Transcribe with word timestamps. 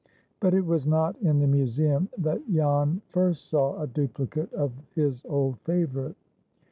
But 0.39 0.55
it 0.55 0.65
was 0.65 0.87
not 0.87 1.15
in 1.21 1.37
the 1.37 1.45
Museum 1.45 2.09
that 2.17 2.41
Jan 2.51 3.03
first 3.09 3.49
saw 3.51 3.79
a 3.79 3.85
duplicate 3.85 4.51
of 4.51 4.71
his 4.95 5.21
old 5.25 5.59
favorite. 5.59 6.15